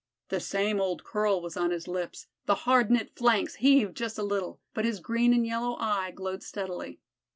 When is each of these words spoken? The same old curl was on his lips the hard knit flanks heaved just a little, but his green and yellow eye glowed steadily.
The 0.29 0.39
same 0.39 0.81
old 0.81 1.03
curl 1.03 1.39
was 1.43 1.55
on 1.55 1.69
his 1.69 1.87
lips 1.87 2.25
the 2.47 2.55
hard 2.65 2.89
knit 2.89 3.15
flanks 3.15 3.57
heaved 3.57 3.95
just 3.95 4.17
a 4.17 4.23
little, 4.23 4.59
but 4.73 4.83
his 4.83 4.99
green 4.99 5.31
and 5.31 5.45
yellow 5.45 5.75
eye 5.79 6.09
glowed 6.09 6.41
steadily. 6.41 6.99